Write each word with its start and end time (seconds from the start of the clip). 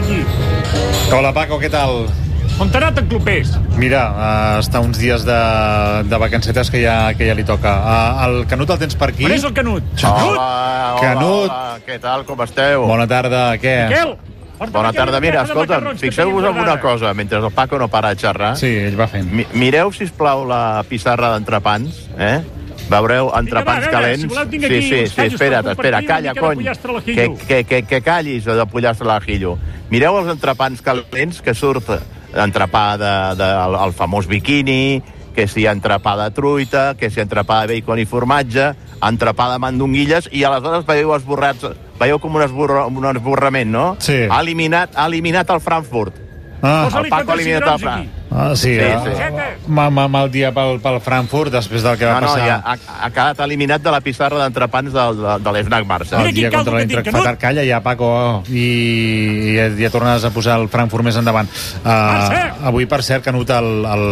aquí. 0.00 0.18
Hola, 1.14 1.32
Paco, 1.36 1.60
què 1.60 1.70
tal? 1.72 2.08
On 2.60 2.68
t'ha 2.68 2.80
anat 2.82 2.98
en 3.00 3.06
Clopés? 3.08 3.54
Mira, 3.80 4.02
uh, 4.12 4.58
està 4.60 4.82
uns 4.84 4.98
dies 5.00 5.22
de, 5.24 5.38
de 6.10 6.18
vacancetes 6.20 6.68
que 6.72 6.82
ja, 6.82 6.96
que 7.16 7.28
ja 7.28 7.36
li 7.36 7.44
toca. 7.48 7.72
Uh, 7.80 8.24
el 8.26 8.42
Canut 8.50 8.74
el 8.74 8.82
tens 8.82 8.98
per 9.00 9.12
aquí? 9.14 9.24
On 9.28 9.32
és 9.36 9.46
el 9.48 9.54
Canut? 9.56 9.86
Canut! 9.96 10.34
Hola, 10.34 10.50
hola, 10.90 11.00
Canut. 11.00 11.46
hola, 11.46 11.78
què 11.86 11.96
tal, 12.02 12.26
com 12.28 12.44
esteu? 12.44 12.84
Bona 12.90 13.08
tarda, 13.08 13.46
què? 13.62 13.78
Miquel! 13.88 14.18
porta'm 14.60 14.76
Bona 14.76 14.92
tarda. 14.92 15.20
Mira, 15.24 15.42
escolta, 15.48 15.80
fixeu-vos 15.96 16.44
en 16.44 16.58
una 16.60 16.78
cosa, 16.80 17.14
mentre 17.14 17.38
el 17.38 17.50
Paco 17.50 17.78
no 17.78 17.88
para 17.88 18.12
de 18.12 18.20
xerrar. 18.20 18.56
Sí, 18.60 18.68
ell 18.90 18.98
va 19.00 19.08
fent. 19.08 19.30
Mi 19.32 19.46
mireu, 19.56 19.92
si 19.96 20.04
plau 20.12 20.44
la 20.48 20.82
pissarra 20.88 21.32
d'entrepans, 21.32 22.02
eh? 22.18 22.40
Veureu 22.90 23.30
entrepans 23.38 23.86
Vinga, 23.86 23.92
va, 23.92 24.02
calents. 24.02 24.20
si 24.20 24.26
voleu 24.26 24.50
sí, 24.50 24.82
sí, 24.82 25.06
sí, 25.06 25.26
espera't, 25.30 25.64
per 25.64 25.72
espera, 25.72 26.00
compartir, 26.00 26.24
una 26.26 26.34
calla, 26.34 26.34
cony. 26.34 26.64
Que, 27.06 27.26
que, 27.46 27.64
que, 27.64 27.82
que 27.86 28.00
callis 28.02 28.44
de 28.44 28.66
pollastre 28.66 29.06
a 29.06 29.14
l'ajillo. 29.14 29.56
Mireu 29.90 30.20
els 30.20 30.28
entrepans 30.30 30.82
calents 30.86 31.40
que 31.42 31.54
surt 31.54 31.88
entrepà 32.38 32.94
de, 33.00 33.14
de, 33.40 33.48
el, 33.64 33.74
el 33.88 33.94
famós 33.98 34.28
biquini, 34.30 35.02
que 35.34 35.48
si 35.50 35.66
entrepà 35.66 36.16
de 36.20 36.28
truita, 36.34 36.94
que 36.98 37.10
si 37.10 37.22
entrepà 37.22 37.64
de 37.64 37.74
bacon 37.74 37.98
i 37.98 38.06
formatge, 38.06 38.70
entrepà 39.02 39.48
de 39.50 39.58
mandonguilles, 39.62 40.28
i 40.30 40.44
aleshores 40.46 40.86
veieu 40.86 41.14
esborrats, 41.16 41.66
veieu 41.98 42.20
com 42.22 42.38
un, 42.38 42.44
esborra, 42.46 42.86
un 42.86 43.10
esborrament, 43.10 43.70
no? 43.70 43.86
Sí. 43.98 44.22
Ha 44.30 44.40
eliminat, 44.44 44.94
ha 44.94 45.08
eliminat 45.10 45.50
el 45.50 45.62
Frankfurt. 45.64 46.29
Ah, 46.62 46.88
el 47.02 47.08
Paco 47.08 47.36
cigrons 47.38 47.80
Fran. 47.80 48.00
aquí. 48.00 48.10
ah 48.30 48.52
sí, 48.54 48.74
Sí, 48.74 48.78
eh? 48.80 48.96
sí. 49.02 49.70
Ma, 49.72 49.88
ma, 49.90 50.06
mal 50.08 50.30
dia 50.30 50.50
pel, 50.52 50.78
pel 50.80 50.98
Frankfurt 51.00 51.50
després 51.54 51.82
del 51.82 51.96
que 51.98 52.04
va 52.04 52.18
No, 52.20 52.20
no, 52.20 52.26
passar. 52.34 52.46
ja 52.46 52.56
ha, 52.64 52.74
ha 53.06 53.10
quedat 53.10 53.40
eliminat 53.46 53.80
de 53.82 53.90
la 53.90 54.00
pissarra 54.04 54.38
d'entrepans 54.42 54.92
del, 54.92 55.16
de, 55.22 55.38
de 55.46 55.52
l'Snac 55.56 55.86
Barça. 55.88 56.18
Mira 56.18 56.28
el 56.28 56.34
dia 56.36 56.50
contra 56.52 56.76
l'Eintracht. 56.76 57.10
Fatar. 57.10 57.38
Calla 57.40 57.64
ja, 57.64 57.80
Paco, 57.80 58.42
i, 58.52 58.64
i 59.50 59.56
ja, 59.56 59.68
ja 59.78 59.90
tornes 59.90 60.24
a 60.24 60.30
posar 60.34 60.58
el 60.60 60.68
Frankfurt 60.68 61.04
més 61.08 61.16
endavant. 61.16 61.48
Uh, 61.80 62.66
avui, 62.68 62.86
per 62.86 63.00
cert, 63.06 63.24
Canut, 63.24 63.48
el, 63.56 63.70
el, 63.96 64.04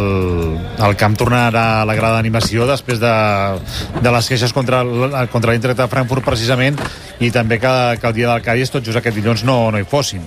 el 0.88 0.96
camp 0.96 1.16
tornarà 1.20 1.66
a 1.82 1.84
la 1.88 1.94
grada 1.98 2.16
d'animació 2.16 2.66
després 2.70 2.98
de, 3.02 3.12
de 4.00 4.10
les 4.14 4.28
queixes 4.32 4.52
contra, 4.56 4.80
el- 4.88 5.28
contra 5.32 5.52
l'Eintracht 5.52 5.78
de 5.84 5.88
Frankfurt, 5.92 6.24
precisament, 6.24 6.80
i 7.20 7.30
també 7.30 7.60
que, 7.60 7.74
que 8.00 8.08
el 8.08 8.14
dia 8.16 8.32
del 8.32 8.42
Cádiz, 8.42 8.70
tot 8.72 8.84
just 8.88 8.96
aquest 8.98 9.16
dilluns, 9.20 9.44
no, 9.44 9.66
no 9.70 9.78
hi 9.78 9.84
fossin. 9.84 10.24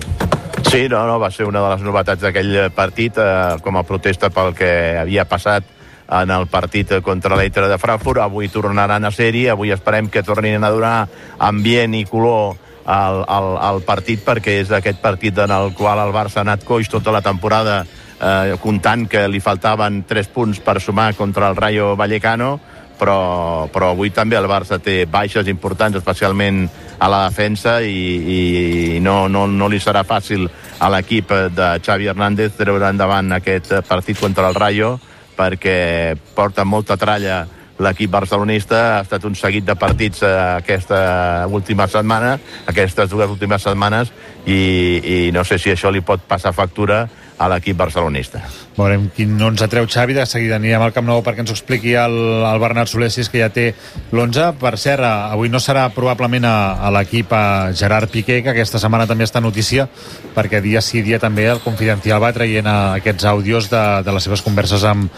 Sí, 0.70 0.88
no, 0.88 1.06
no, 1.06 1.18
va 1.20 1.30
ser 1.30 1.44
una 1.44 1.60
de 1.60 1.70
les 1.74 1.82
novetats 1.84 2.22
d'aquell 2.22 2.56
partit, 2.76 3.18
eh, 3.18 3.58
com 3.62 3.76
a 3.76 3.84
protesta 3.84 4.30
pel 4.32 4.54
que 4.56 4.70
havia 5.00 5.24
passat 5.28 5.66
en 6.12 6.30
el 6.30 6.46
partit 6.52 6.92
contra 7.04 7.36
l'Eintracht 7.36 7.72
de 7.72 7.78
Frankfurt. 7.80 8.20
Avui 8.22 8.48
tornaran 8.52 9.04
a 9.04 9.10
ser-hi, 9.10 9.46
avui 9.48 9.72
esperem 9.72 10.10
que 10.12 10.22
tornin 10.22 10.64
a 10.64 10.70
donar 10.70 10.96
ambient 11.38 11.96
i 11.96 12.04
color 12.08 12.56
al, 12.84 13.22
al, 13.28 13.50
al 13.60 13.82
partit, 13.86 14.22
perquè 14.24 14.58
és 14.62 14.72
aquest 14.72 15.00
partit 15.02 15.38
en 15.44 15.52
el 15.54 15.72
qual 15.78 16.00
el 16.02 16.14
Barça 16.14 16.40
ha 16.40 16.46
anat 16.46 16.66
coix 16.66 16.90
tota 16.90 17.14
la 17.14 17.22
temporada, 17.22 17.82
eh, 18.18 18.56
comptant 18.62 19.06
que 19.08 19.26
li 19.28 19.40
faltaven 19.40 20.02
3 20.08 20.30
punts 20.34 20.60
per 20.60 20.80
sumar 20.80 21.12
contra 21.18 21.48
el 21.48 21.56
Rayo 21.56 21.94
Vallecano, 21.96 22.58
però, 23.02 23.66
però 23.74 23.90
avui 23.90 24.12
també 24.14 24.38
el 24.38 24.46
Barça 24.46 24.78
té 24.78 25.02
baixes 25.10 25.48
importants, 25.50 25.98
especialment 25.98 26.68
a 27.02 27.08
la 27.10 27.24
defensa, 27.26 27.80
i, 27.82 28.02
i 28.36 29.00
no, 29.02 29.26
no, 29.26 29.48
no 29.50 29.70
li 29.70 29.80
serà 29.82 30.04
fàcil 30.06 30.46
a 30.78 30.90
l'equip 30.94 31.34
de 31.56 31.72
Xavi 31.82 32.06
Hernández 32.12 32.54
treure 32.60 32.92
endavant 32.92 33.34
aquest 33.34 33.74
partit 33.88 34.20
contra 34.22 34.46
el 34.52 34.54
Rayo, 34.54 34.94
perquè 35.34 36.14
porta 36.36 36.62
molta 36.68 36.98
tralla 37.00 37.42
l'equip 37.82 38.12
barcelonista, 38.12 38.82
ha 38.98 39.02
estat 39.02 39.24
un 39.26 39.34
seguit 39.34 39.64
de 39.66 39.74
partits 39.74 40.22
eh, 40.22 40.30
aquesta 40.60 41.48
última 41.50 41.88
setmana, 41.90 42.36
aquestes 42.70 43.10
dues 43.10 43.32
últimes 43.32 43.64
setmanes, 43.66 44.12
i, 44.46 44.60
i 45.02 45.18
no 45.34 45.42
sé 45.48 45.58
si 45.58 45.72
això 45.72 45.90
li 45.90 46.04
pot 46.06 46.22
passar 46.28 46.54
factura 46.54 47.06
a 47.38 47.48
l'equip 47.50 47.76
barcelonista. 47.76 48.42
Veurem 48.76 49.08
quin 49.16 49.34
no 49.36 49.50
ens 49.52 49.62
atreu 49.64 49.86
Xavi, 49.90 50.14
de 50.16 50.24
seguida 50.26 50.56
anirem 50.56 50.82
al 50.84 50.94
Camp 50.96 51.06
Nou 51.08 51.22
perquè 51.24 51.42
ens 51.44 51.52
ho 51.52 51.56
expliqui 51.56 51.94
el, 51.98 52.16
el 52.48 52.60
Bernat 52.62 52.90
Soler, 52.90 53.10
que 53.12 53.40
ja 53.42 53.50
té 53.52 53.66
l'11. 54.12 54.52
Per 54.60 54.74
cert, 54.80 55.04
eh, 55.04 55.34
avui 55.36 55.52
no 55.52 55.60
serà 55.60 55.88
probablement 55.94 56.46
a, 56.48 56.56
a 56.80 56.92
l'equip 56.96 57.32
a 57.36 57.44
Gerard 57.76 58.12
Piqué, 58.12 58.40
que 58.42 58.54
aquesta 58.54 58.80
setmana 58.82 59.08
també 59.10 59.28
està 59.28 59.42
notícia, 59.44 59.88
perquè 60.36 60.62
dia 60.64 60.80
sí 60.84 61.02
dia 61.02 61.20
també 61.22 61.48
el 61.50 61.62
Confidencial 61.64 62.22
va 62.22 62.32
traient 62.36 62.68
eh, 62.68 62.78
aquests 63.02 63.28
àudios 63.28 63.70
de, 63.72 63.84
de 64.06 64.16
les 64.16 64.28
seves 64.28 64.44
converses 64.44 64.84
amb, 64.88 65.10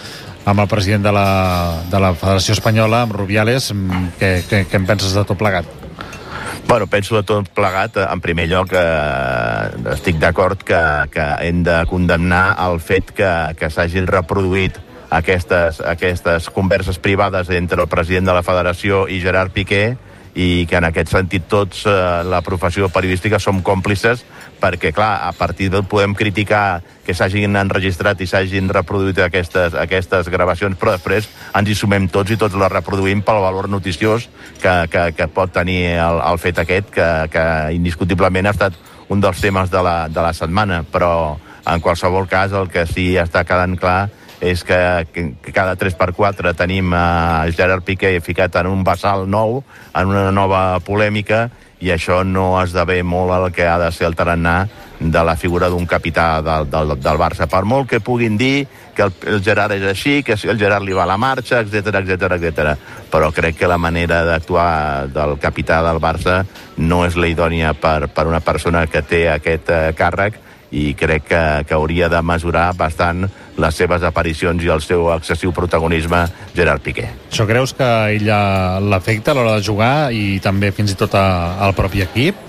amb 0.44 0.60
el 0.60 0.68
president 0.68 1.04
de 1.04 1.14
la, 1.14 1.28
de 1.90 2.02
la 2.02 2.14
Federació 2.18 2.58
Espanyola, 2.58 3.04
amb 3.04 3.16
Rubiales. 3.16 3.72
Què, 4.20 4.36
què, 4.48 4.66
què 4.68 4.80
en 4.80 4.90
penses 4.90 5.16
de 5.16 5.24
tot 5.24 5.40
plegat? 5.40 5.83
Bueno, 6.74 6.88
penso 6.88 7.14
de 7.14 7.22
tot 7.22 7.46
plegat, 7.54 7.96
eh, 7.96 8.04
en 8.10 8.18
primer 8.18 8.48
lloc, 8.50 8.72
eh, 8.74 9.92
estic 9.92 10.16
d'acord 10.18 10.58
que, 10.58 10.80
que 11.14 11.22
hem 11.46 11.60
de 11.62 11.76
condemnar 11.86 12.56
el 12.64 12.80
fet 12.82 13.12
que, 13.14 13.28
que 13.54 13.68
s'hagin 13.70 14.08
reproduït 14.10 14.80
aquestes, 15.14 15.78
aquestes 15.78 16.48
converses 16.50 16.98
privades 16.98 17.52
entre 17.54 17.78
el 17.84 17.86
president 17.92 18.26
de 18.26 18.34
la 18.34 18.42
federació 18.42 19.04
i 19.06 19.20
Gerard 19.22 19.54
Piqué 19.54 19.84
i 20.34 20.66
que 20.66 20.78
en 20.80 20.88
aquest 20.88 21.12
sentit 21.14 21.46
tots, 21.48 21.84
eh, 21.86 22.22
la 22.26 22.42
professió 22.42 22.88
periodística, 22.90 23.38
som 23.38 23.62
còmplices 23.62 24.24
perquè, 24.60 24.92
clar, 24.94 25.28
a 25.28 25.32
partir 25.32 25.68
del 25.70 25.84
podem 25.84 26.14
criticar 26.14 26.82
que 27.04 27.14
s'hagin 27.14 27.56
enregistrat 27.60 28.20
i 28.20 28.26
s'hagin 28.26 28.70
reproduït 28.72 29.18
aquestes, 29.20 29.74
aquestes 29.76 30.30
gravacions, 30.32 30.78
però 30.80 30.94
després 30.96 31.28
ens 31.54 31.68
hi 31.68 31.76
sumem 31.76 32.08
tots 32.08 32.32
i 32.32 32.38
tots 32.40 32.56
les 32.56 32.72
reproduïm 32.72 33.22
pel 33.22 33.42
valor 33.44 33.68
noticiós 33.68 34.28
que, 34.62 34.74
que, 34.90 35.06
que 35.12 35.28
pot 35.28 35.52
tenir 35.52 35.98
el, 36.00 36.22
el 36.32 36.40
fet 36.40 36.58
aquest, 36.64 36.90
que, 36.94 37.08
que 37.30 37.46
indiscutiblement 37.76 38.48
ha 38.48 38.56
estat 38.56 38.78
un 39.12 39.20
dels 39.20 39.40
temes 39.40 39.70
de 39.70 39.82
la, 39.84 40.08
de 40.08 40.22
la 40.24 40.32
setmana, 40.32 40.82
però 40.90 41.36
en 41.66 41.80
qualsevol 41.80 42.26
cas 42.28 42.52
el 42.56 42.70
que 42.72 42.86
sí 42.88 43.12
està 43.20 43.44
quedant 43.44 43.76
clar 43.80 44.08
és 44.44 44.62
que, 44.64 44.78
que, 45.12 45.52
cada 45.56 45.74
3x4 45.80 46.52
tenim 46.58 46.92
a 46.92 47.48
Gerard 47.56 47.84
Piqué 47.84 48.12
ficat 48.20 48.60
en 48.60 48.68
un 48.68 48.84
vessal 48.84 49.24
nou, 49.30 49.62
en 49.96 50.10
una 50.12 50.30
nova 50.32 50.78
polèmica, 50.84 51.48
i 51.84 51.90
això 51.92 52.22
no 52.24 52.54
esdevé 52.62 53.02
molt 53.04 53.32
el 53.34 53.52
que 53.52 53.66
ha 53.68 53.78
de 53.80 53.90
ser 53.92 54.06
el 54.08 54.16
tarannà 54.16 54.56
de 55.00 55.22
la 55.26 55.34
figura 55.36 55.68
d'un 55.68 55.84
capità 55.86 56.40
del, 56.44 56.68
del, 56.70 56.94
del 57.00 57.18
Barça. 57.20 57.48
Per 57.50 57.64
molt 57.68 57.90
que 57.90 58.00
puguin 58.00 58.38
dir 58.40 58.66
que 58.94 59.04
el, 59.08 59.12
el 59.28 59.42
Gerard 59.44 59.74
és 59.76 59.84
així, 59.90 60.22
que 60.24 60.36
el 60.36 60.60
Gerard 60.60 60.86
li 60.86 60.94
va 60.96 61.02
a 61.04 61.10
la 61.10 61.18
marxa, 61.20 61.60
etc 61.60 62.00
etc 62.00 62.38
etc. 62.38 62.72
Però 63.10 63.30
crec 63.34 63.58
que 63.58 63.68
la 63.68 63.80
manera 63.80 64.22
d'actuar 64.24 65.10
del 65.12 65.36
capità 65.42 65.82
del 65.84 66.00
Barça 66.00 66.42
no 66.78 67.04
és 67.08 67.18
la 67.20 67.28
idònia 67.28 67.74
per, 67.74 68.08
per 68.08 68.28
una 68.30 68.40
persona 68.40 68.86
que 68.86 69.02
té 69.02 69.26
aquest 69.34 69.70
eh, 69.74 69.84
càrrec 69.98 70.40
i 70.74 70.90
crec 70.98 71.28
que, 71.30 71.42
que 71.68 71.76
hauria 71.76 72.10
de 72.10 72.20
mesurar 72.26 72.72
bastant 72.74 73.28
les 73.62 73.76
seves 73.78 74.02
aparicions 74.02 74.62
i 74.64 74.70
el 74.74 74.82
seu 74.82 75.06
excessiu 75.14 75.52
protagonisme 75.54 76.24
Gerard 76.56 76.82
Piqué. 76.82 77.06
Això 77.30 77.46
creus 77.46 77.74
que 77.78 77.90
ella 78.16 78.80
l'afecta 78.82 79.30
a 79.30 79.38
l'hora 79.38 79.54
de 79.58 79.66
jugar 79.66 79.94
i 80.10 80.40
també 80.42 80.72
fins 80.74 80.94
i 80.94 80.98
tot 80.98 81.14
a, 81.14 81.26
al 81.62 81.76
propi 81.78 82.02
equip? 82.02 82.40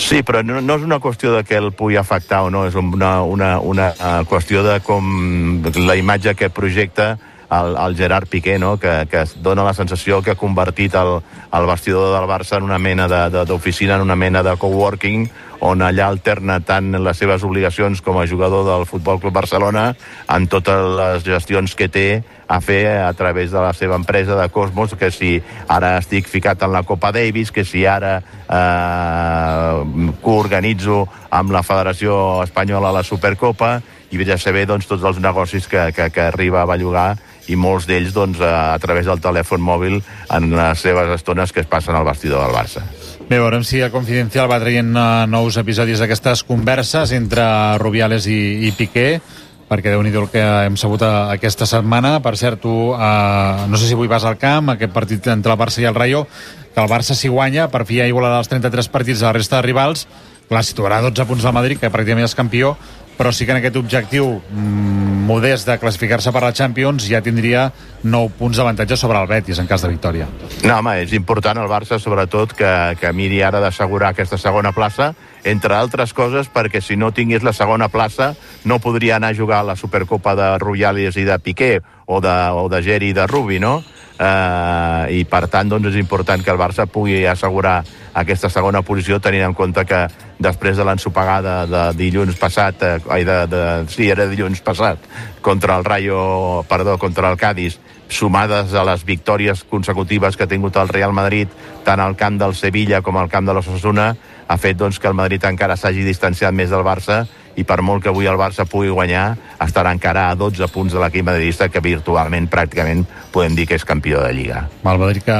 Sí, 0.00 0.24
però 0.26 0.40
no, 0.42 0.58
no 0.64 0.78
és 0.80 0.86
una 0.86 0.98
qüestió 0.98 1.36
de 1.36 1.44
que 1.46 1.60
el 1.60 1.70
pugui 1.76 2.00
afectar 2.00 2.40
o 2.42 2.50
no, 2.50 2.64
és 2.66 2.74
una, 2.74 3.20
una, 3.22 3.58
una 3.60 3.92
qüestió 4.26 4.64
de 4.66 4.80
com 4.82 5.62
la 5.76 5.94
imatge 6.00 6.34
que 6.34 6.50
projecta 6.50 7.14
el, 7.50 7.76
el 7.76 7.96
Gerard 7.96 8.28
Piqué, 8.28 8.58
no? 8.58 8.76
que, 8.78 9.06
que 9.10 9.24
dona 9.42 9.64
la 9.64 9.74
sensació 9.74 10.22
que 10.22 10.32
ha 10.32 10.40
convertit 10.40 10.94
el, 10.94 11.18
el 11.52 11.66
vestidor 11.66 12.12
del 12.14 12.28
Barça 12.28 12.58
en 12.58 12.68
una 12.68 12.78
mena 12.78 13.08
d'oficina, 13.44 13.96
en 13.96 14.06
una 14.06 14.16
mena 14.16 14.42
de 14.42 14.56
coworking, 14.56 15.28
on 15.64 15.80
allà 15.80 16.10
alterna 16.10 16.58
tant 16.60 16.92
les 17.00 17.16
seves 17.16 17.44
obligacions 17.46 18.02
com 18.04 18.18
a 18.20 18.26
jugador 18.28 18.66
del 18.66 18.84
Futbol 18.86 19.20
Club 19.20 19.32
Barcelona 19.32 19.94
en 20.28 20.48
totes 20.52 20.82
les 20.98 21.24
gestions 21.24 21.74
que 21.78 21.88
té 21.88 22.22
a 22.46 22.60
fer 22.60 23.00
a 23.00 23.12
través 23.16 23.50
de 23.50 23.60
la 23.62 23.72
seva 23.72 23.96
empresa 23.96 24.36
de 24.36 24.48
Cosmos, 24.52 24.94
que 24.94 25.10
si 25.10 25.38
ara 25.68 25.96
estic 25.96 26.28
ficat 26.28 26.62
en 26.62 26.72
la 26.74 26.82
Copa 26.84 27.12
Davis, 27.12 27.50
que 27.50 27.64
si 27.64 27.86
ara 27.88 28.18
eh, 28.20 30.12
coorganitzo 30.20 31.06
amb 31.30 31.54
la 31.56 31.64
Federació 31.64 32.42
Espanyola 32.44 32.92
la 32.92 33.02
Supercopa, 33.02 33.78
i 34.12 34.20
vés 34.20 34.30
a 34.30 34.38
saber 34.38 34.66
doncs, 34.68 34.86
tots 34.86 35.02
els 35.02 35.18
negocis 35.18 35.66
que, 35.66 35.88
que, 35.96 36.10
que 36.12 36.28
arriba 36.28 36.62
a 36.62 36.68
bellugar 36.68 37.16
i 37.48 37.56
molts 37.56 37.88
d'ells 37.88 38.14
doncs, 38.14 38.40
a, 38.40 38.74
a 38.74 38.78
través 38.82 39.06
del 39.08 39.22
telèfon 39.22 39.62
mòbil 39.62 40.00
en 40.32 40.50
les 40.54 40.84
seves 40.84 41.10
estones 41.16 41.52
que 41.52 41.64
es 41.64 41.70
passen 41.70 41.96
al 41.96 42.06
vestidor 42.06 42.44
del 42.46 42.56
Barça. 42.56 42.84
Bé, 43.24 43.38
veurem 43.38 43.64
si 43.64 43.80
el 43.80 43.92
Confidencial 43.92 44.50
va 44.50 44.60
traient 44.60 44.90
uh, 44.92 45.24
nous 45.30 45.56
episodis 45.56 46.00
d'aquestes 46.00 46.44
converses 46.44 47.14
entre 47.16 47.44
Rubiales 47.80 48.28
i, 48.28 48.68
i 48.68 48.72
Piqué, 48.76 49.20
perquè 49.64 49.94
déu 49.94 50.02
nhi 50.04 50.12
el 50.12 50.28
que 50.28 50.42
hem 50.42 50.76
sabut 50.76 51.02
uh, 51.06 51.30
aquesta 51.32 51.64
setmana. 51.68 52.18
Per 52.24 52.34
cert, 52.36 52.60
tu, 52.60 52.74
uh, 52.92 53.64
no 53.70 53.80
sé 53.80 53.88
si 53.88 53.96
avui 53.96 54.12
vas 54.12 54.26
al 54.28 54.36
camp, 54.36 54.74
aquest 54.74 54.92
partit 54.92 55.32
entre 55.32 55.56
el 55.56 55.60
Barça 55.60 55.80
i 55.80 55.88
el 55.88 55.96
Rayo, 55.96 56.26
que 56.74 56.82
el 56.82 56.90
Barça 56.90 57.16
si 57.16 57.32
guanya, 57.32 57.70
per 57.72 57.86
fi 57.88 58.02
ja 58.02 58.10
igualarà 58.10 58.42
els 58.42 58.52
33 58.52 58.92
partits 58.92 59.22
a 59.22 59.30
la 59.30 59.38
resta 59.38 59.56
de 59.56 59.68
rivals, 59.70 60.04
clar, 60.50 60.64
situarà 60.66 61.00
12 61.06 61.24
punts 61.30 61.48
del 61.48 61.56
Madrid, 61.56 61.80
que 61.80 61.92
pràcticament 61.92 62.28
és 62.28 62.36
campió, 62.36 62.74
però 63.18 63.32
sí 63.32 63.46
que 63.46 63.54
en 63.54 63.60
aquest 63.60 63.76
objectiu 63.78 64.26
mm, 64.38 65.24
modest 65.28 65.68
de 65.68 65.78
classificar-se 65.80 66.32
per 66.34 66.42
la 66.44 66.52
Champions 66.52 67.06
ja 67.08 67.22
tindria 67.24 67.68
9 68.02 68.34
punts 68.38 68.58
d'avantatge 68.58 68.98
sobre 69.00 69.20
el 69.20 69.28
Betis 69.30 69.58
en 69.58 69.68
cas 69.70 69.82
de 69.82 69.92
victòria. 69.92 70.28
No, 70.64 70.78
home, 70.78 70.98
és 71.02 71.14
important 71.16 71.58
el 71.62 71.70
Barça, 71.70 71.98
sobretot, 71.98 72.52
que, 72.58 72.72
que 73.00 73.12
miri 73.16 73.40
ara 73.42 73.62
d'assegurar 73.62 74.12
aquesta 74.12 74.38
segona 74.38 74.74
plaça, 74.76 75.14
entre 75.44 75.76
altres 75.76 76.12
coses, 76.16 76.48
perquè 76.52 76.82
si 76.84 76.96
no 76.96 77.12
tingués 77.12 77.44
la 77.44 77.52
segona 77.56 77.88
plaça 77.88 78.34
no 78.64 78.80
podria 78.80 79.16
anar 79.16 79.32
a 79.32 79.38
jugar 79.38 79.60
a 79.60 79.70
la 79.72 79.76
Supercopa 79.76 80.34
de 80.36 80.54
Rubiales 80.58 81.16
i 81.16 81.24
de 81.24 81.38
Piqué, 81.38 81.74
o 82.06 82.20
de, 82.20 82.36
o 82.52 82.68
de 82.68 82.82
Geri 82.84 83.12
i 83.12 83.16
de 83.16 83.26
Rubi, 83.26 83.60
no? 83.60 83.78
eh, 84.18 85.18
i 85.18 85.24
per 85.28 85.46
tant 85.52 85.70
doncs, 85.70 85.90
és 85.92 85.98
important 86.00 86.42
que 86.42 86.52
el 86.52 86.60
Barça 86.60 86.86
pugui 86.86 87.24
assegurar 87.26 87.82
aquesta 88.14 88.50
segona 88.50 88.84
posició 88.86 89.20
tenint 89.20 89.48
en 89.48 89.56
compte 89.58 89.84
que 89.88 90.06
després 90.44 90.76
de 90.76 90.84
l'ensopegada 90.86 91.64
de 91.66 91.84
dilluns 91.98 92.36
passat, 92.40 92.82
eh, 92.84 93.00
ai, 93.10 93.24
de, 93.24 93.38
de, 93.50 93.62
sí, 93.90 94.10
era 94.12 94.28
dilluns 94.28 94.60
passat, 94.64 95.00
contra 95.44 95.78
el 95.80 95.84
Rayo, 95.84 96.62
perdó, 96.68 96.98
contra 97.00 97.30
el 97.32 97.40
Cádiz, 97.40 97.80
sumades 98.08 98.74
a 98.76 98.84
les 98.84 99.04
victòries 99.08 99.64
consecutives 99.64 100.36
que 100.36 100.44
ha 100.44 100.50
tingut 100.50 100.76
el 100.76 100.92
Real 100.92 101.16
Madrid, 101.16 101.48
tant 101.84 102.00
al 102.00 102.16
camp 102.20 102.38
del 102.38 102.54
Sevilla 102.54 103.00
com 103.02 103.16
al 103.16 103.32
camp 103.32 103.48
de 103.48 103.56
l'Ossassuna, 103.56 104.12
ha 104.46 104.58
fet 104.60 104.76
doncs, 104.76 105.00
que 105.00 105.08
el 105.08 105.16
Madrid 105.16 105.44
encara 105.48 105.76
s'hagi 105.80 106.04
distanciat 106.04 106.52
més 106.52 106.70
del 106.70 106.84
Barça 106.84 107.24
i 107.56 107.64
per 107.64 107.80
molt 107.86 108.02
que 108.02 108.10
avui 108.10 108.26
el 108.30 108.38
Barça 108.40 108.66
pugui 108.68 108.90
guanyar, 108.92 109.36
estarà 109.62 109.92
encara 109.94 110.28
a 110.30 110.34
12 110.38 110.68
punts 110.74 110.94
de 110.94 111.00
l'equip 111.02 111.26
madridista, 111.26 111.68
que 111.70 111.82
virtualment, 111.84 112.48
pràcticament, 112.50 113.04
podem 113.34 113.56
dir 113.58 113.68
que 113.70 113.78
és 113.78 113.86
campió 113.86 114.22
de 114.24 114.32
Lliga. 114.34 114.64
El 114.82 115.00
Madrid 115.02 115.26
que 115.26 115.38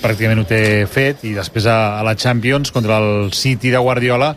pràcticament 0.00 0.42
ho 0.42 0.48
té 0.48 0.62
fet 0.90 1.24
i 1.28 1.34
després 1.36 1.68
a, 1.68 2.00
a 2.00 2.06
la 2.06 2.16
Champions 2.16 2.72
contra 2.72 2.98
el 3.00 3.32
City 3.36 3.72
de 3.74 3.82
Guardiola 3.82 4.34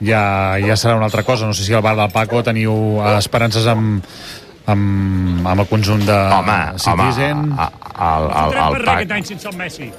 ja, 0.00 0.56
ja 0.60 0.76
serà 0.76 0.96
una 0.96 1.06
altra 1.08 1.24
cosa. 1.24 1.46
No 1.46 1.54
sé 1.54 1.64
si 1.64 1.74
al 1.74 1.84
bar 1.84 1.96
del 1.96 2.12
Paco 2.12 2.42
teniu 2.44 3.00
esperances 3.14 3.66
amb, 3.70 4.02
amb, 4.66 5.46
amb 5.46 5.62
el 5.62 5.70
conjunt 5.70 6.04
de 6.06 6.18
Home, 6.36 6.58
Citizen. 6.82 7.46
home, 7.54 7.70
el, 7.96 8.28
el, 8.28 8.28
el, 8.42 8.52
per 8.52 8.82
el, 8.82 8.92
aquest 8.96 9.16
any 9.16 9.30
sense 9.30 9.48
el 9.48 9.56
Messi. 9.56 9.90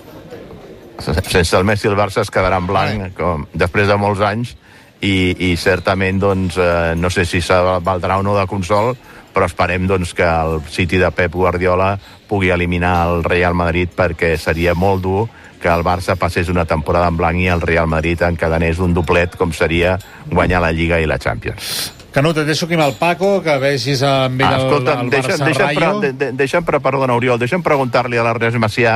sense 1.30 1.58
el 1.58 1.64
Messi 1.64 1.88
el 1.88 1.98
Barça 1.98 2.24
es 2.24 2.32
quedarà 2.34 2.58
en 2.58 2.68
blanc 2.70 3.12
com, 3.18 3.46
després 3.54 3.88
de 3.90 3.98
molts 4.02 4.24
anys 4.26 4.56
i, 5.02 5.52
i 5.52 5.56
certament 5.58 6.20
doncs, 6.20 6.58
eh, 6.58 6.96
no 6.98 7.10
sé 7.14 7.26
si 7.26 7.42
se 7.42 7.58
valdrà 7.86 8.18
o 8.18 8.26
no 8.26 8.36
de 8.38 8.48
consol 8.50 8.96
però 9.34 9.46
esperem 9.46 9.86
doncs, 9.86 10.16
que 10.18 10.26
el 10.26 10.62
City 10.66 10.98
de 10.98 11.12
Pep 11.14 11.36
Guardiola 11.36 11.92
pugui 12.28 12.50
eliminar 12.50 12.96
el 13.08 13.24
Real 13.24 13.54
Madrid 13.54 13.92
perquè 13.94 14.34
seria 14.42 14.74
molt 14.74 15.04
dur 15.04 15.28
que 15.62 15.70
el 15.70 15.84
Barça 15.86 16.16
passés 16.18 16.50
una 16.50 16.66
temporada 16.66 17.08
en 17.10 17.18
blanc 17.18 17.38
i 17.42 17.46
el 17.54 17.62
Real 17.62 17.86
Madrid 17.90 18.22
encadenés 18.26 18.80
un 18.82 18.96
doblet 18.98 19.36
com 19.38 19.54
seria 19.54 19.98
guanyar 20.32 20.62
la 20.62 20.72
Lliga 20.74 21.00
i 21.02 21.06
la 21.10 21.20
Champions. 21.22 21.94
Canut, 22.14 22.38
et 22.42 22.48
deixo 22.50 22.66
aquí 22.66 22.74
amb 22.74 22.88
el 22.88 22.96
Paco, 22.98 23.36
que 23.46 23.58
vegis 23.62 24.02
amb 24.02 24.42
ell 24.42 24.48
Ah, 24.48 24.56
el, 24.58 24.66
escolta'm, 24.66 25.02
el 25.06 25.10
deixa'm, 25.14 25.34
Barça 25.38 25.46
deixa'm, 25.46 25.68
Rayo. 25.68 26.00
de, 26.02 26.12
de, 26.14 26.32
deixa'm 26.40 26.66
pre 26.66 26.80
perdona, 26.82 27.14
Oriol, 27.14 27.38
deixa'm 27.38 27.62
preguntar-li 27.62 28.18
a 28.18 28.26
l'Ernest 28.26 28.58
Macià 28.58 28.96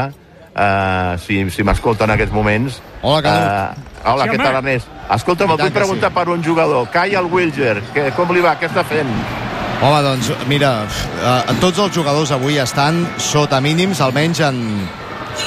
uh, 0.56 1.18
si, 1.21 1.44
si 1.51 1.63
m'escolta 1.68 2.07
en 2.07 2.15
aquests 2.15 2.33
moments. 2.33 2.81
Hola, 3.01 3.21
Canut. 3.21 3.86
Uh, 4.01 4.09
hola, 4.13 4.25
Sí, 4.25 4.33
què 4.33 4.42
tal, 4.42 4.57
Ernest? 4.62 4.92
Escolta'm, 5.18 5.53
et 5.53 5.57
tant 5.57 5.68
vull 5.68 5.77
preguntar 5.80 6.12
sí. 6.12 6.18
per 6.18 6.27
un 6.33 6.44
jugador, 6.44 6.89
Kyle 6.94 7.27
Wilger, 7.31 7.77
que, 7.95 8.09
com 8.18 8.33
li 8.36 8.44
va, 8.44 8.56
què 8.59 8.69
està 8.71 8.83
fent? 8.88 9.12
Home, 9.81 10.01
doncs, 10.06 10.30
mira, 10.45 10.86
eh, 10.86 11.53
tots 11.57 11.80
els 11.81 11.95
jugadors 11.95 12.30
avui 12.36 12.59
estan 12.62 13.01
sota 13.18 13.57
mínims, 13.65 13.98
almenys 14.06 14.44
en, 14.45 14.59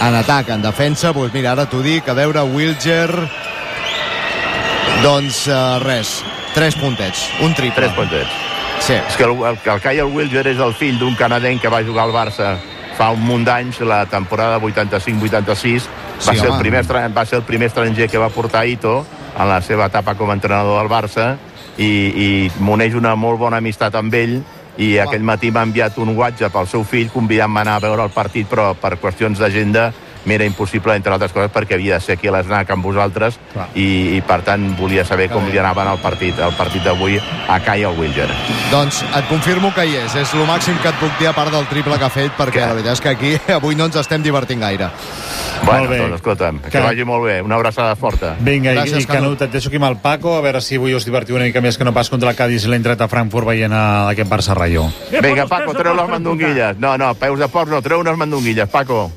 en 0.03 0.17
atac, 0.19 0.51
en 0.51 0.65
defensa. 0.65 1.13
Doncs 1.15 1.31
mira, 1.37 1.53
ara 1.53 1.69
t'ho 1.71 1.85
dic, 1.85 2.09
a 2.11 2.17
veure, 2.19 2.43
Wilger... 2.51 3.11
Doncs 5.05 5.45
eh, 5.53 5.61
res, 5.85 6.17
tres 6.55 6.75
puntets, 6.81 7.29
un 7.45 7.55
triple. 7.55 7.85
Tres 7.85 7.95
puntets. 7.95 8.37
Sí. 8.83 8.97
És 8.97 9.17
que 9.19 9.27
el, 9.27 9.37
el, 9.47 9.59
el 9.59 9.83
Kyle 9.85 10.07
Wilger 10.11 10.47
és 10.51 10.61
el 10.63 10.75
fill 10.75 10.99
d'un 10.99 11.15
canadenc 11.19 11.63
que 11.63 11.71
va 11.71 11.83
jugar 11.87 12.09
al 12.09 12.15
Barça 12.15 12.57
fa 12.99 13.11
un 13.15 13.23
munt 13.27 13.45
d'anys, 13.47 13.81
la 13.87 14.05
temporada 14.07 14.61
85-86. 14.61 15.89
Va, 15.89 16.33
Sí, 16.33 16.39
ser 16.39 16.49
el 16.51 16.59
primer, 16.59 16.85
va 16.87 17.25
ser 17.27 17.41
el 17.41 17.45
primer 17.45 17.67
estranger 17.69 18.09
que 18.09 18.19
va 18.19 18.31
portar 18.31 18.67
Ito 18.67 19.05
en 19.39 19.49
la 19.49 19.61
seva 19.63 19.87
etapa 19.91 20.15
com 20.15 20.31
a 20.31 20.37
entrenador 20.39 20.79
del 20.79 20.91
Barça 20.91 21.35
i, 21.77 21.87
i 21.87 22.29
m'uneix 22.63 22.95
una 22.95 23.17
molt 23.19 23.41
bona 23.41 23.59
amistat 23.59 23.95
amb 23.99 24.15
ell 24.15 24.37
i 24.77 24.95
Home. 24.95 25.01
aquell 25.03 25.27
matí 25.27 25.51
m'ha 25.51 25.65
enviat 25.67 25.99
un 25.99 26.15
WhatsApp 26.17 26.55
al 26.57 26.69
seu 26.71 26.85
fill 26.87 27.11
convidant-me 27.11 27.61
a 27.61 27.67
anar 27.67 27.77
a 27.77 27.83
veure 27.83 28.07
el 28.07 28.15
partit 28.15 28.49
però 28.51 28.73
per 28.79 28.97
qüestions 29.03 29.39
d'agenda 29.43 29.93
m'era 30.25 30.45
impossible, 30.45 30.95
entre 30.97 31.13
altres 31.13 31.33
coses, 31.33 31.51
perquè 31.53 31.75
havia 31.75 31.95
de 31.99 32.01
ser 32.05 32.17
aquí 32.19 32.29
a 32.29 32.33
l'ESNAC 32.33 32.71
amb 32.71 32.85
vosaltres 32.85 33.39
Clar. 33.53 33.69
i, 33.75 34.17
i, 34.17 34.21
per 34.27 34.41
tant, 34.43 34.71
volia 34.79 35.05
saber 35.05 35.29
com 35.31 35.47
li 35.51 35.59
anaven 35.59 35.89
al 35.89 35.99
partit, 36.03 36.39
el 36.39 36.55
partit 36.59 36.83
d'avui 36.85 37.19
a 37.21 37.59
Kyle 37.61 37.93
Wilger. 37.99 38.29
Doncs 38.71 39.03
et 39.05 39.29
confirmo 39.29 39.73
que 39.75 39.85
hi 39.87 39.97
és. 40.01 40.15
És 40.25 40.35
el 40.35 40.47
màxim 40.49 40.79
que 40.83 40.89
et 40.89 40.99
puc 41.01 41.13
dir 41.21 41.29
a 41.29 41.35
part 41.37 41.53
del 41.53 41.67
triple 41.71 41.99
que 41.99 42.05
ha 42.09 42.11
fet, 42.13 42.33
perquè 42.39 42.61
Què? 42.61 42.67
la 42.67 42.75
veritat 42.79 42.93
és 42.99 43.01
que 43.05 43.09
aquí 43.15 43.35
avui 43.59 43.75
no 43.77 43.87
ens 43.91 43.97
estem 44.01 44.23
divertint 44.23 44.61
gaire. 44.61 44.89
Bueno, 45.65 45.89
bé. 45.89 45.99
doncs 45.99 46.17
escolta'm, 46.19 46.59
que, 46.61 46.71
Que- 46.71 46.81
vagi 46.83 47.05
molt 47.09 47.25
bé. 47.25 47.41
Una 47.43 47.55
abraçada 47.57 47.95
forta. 47.97 48.35
Vinga, 48.41 48.73
i, 48.73 48.77
Gràcies, 48.77 49.05
i 49.05 49.07
Canut, 49.07 49.41
et 49.47 49.53
deixo 49.53 49.69
aquí 49.71 49.77
amb 49.81 49.87
el 49.89 49.97
Paco, 50.03 50.35
a 50.37 50.43
veure 50.45 50.61
si 50.61 50.77
avui 50.77 50.93
us 50.95 51.05
divertiu 51.07 51.37
una 51.37 51.45
mica 51.47 51.61
més 51.65 51.79
que 51.79 51.85
no 51.85 51.93
pas 51.95 52.11
contra 52.11 52.31
el 52.31 52.37
Cádiz 52.37 52.65
i 52.67 52.69
l'hem 52.73 52.83
tret 52.85 53.01
a 53.01 53.09
Frankfurt 53.09 53.47
veient 53.49 53.73
a 53.73 54.09
aquest 54.11 54.29
Barça-Rayo. 54.29 54.85
Eh, 55.13 55.21
Vinga, 55.25 55.47
Paco, 55.47 55.73
treu 55.75 55.95
les 55.95 56.09
mandonguilles. 56.11 56.77
No, 56.79 56.97
no, 56.99 57.15
peus 57.15 57.39
de 57.39 57.49
porc 57.49 57.71
no, 57.71 57.81
treu 57.83 58.01
unes 58.05 58.17
mandonguilles, 58.19 58.69
Paco. 58.69 59.11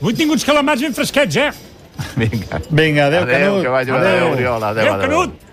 Avui 0.00 0.14
tinc 0.14 0.32
uns 0.32 0.44
calamars 0.44 0.80
ben 0.80 0.94
fresquets, 0.94 1.36
eh? 1.36 1.50
Vinga. 2.16 2.60
Vinga, 2.70 3.06
adeu, 3.06 3.22
Adéu, 3.22 3.50
Canut. 3.50 3.62
que 3.62 3.68
vagi. 3.68 3.90
Adéu, 3.90 4.30
Oriol. 4.32 4.64
Adéu, 4.64 4.82
Adéu, 4.82 4.94
adéu. 4.94 5.08
Canut. 5.08 5.32